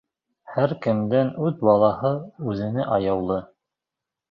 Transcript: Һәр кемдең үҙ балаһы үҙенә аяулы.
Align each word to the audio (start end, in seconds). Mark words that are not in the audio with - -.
Һәр 0.53 0.71
кемдең 0.85 1.29
үҙ 1.49 1.61
балаһы 1.69 2.11
үҙенә 2.53 2.89
аяулы. 2.99 3.41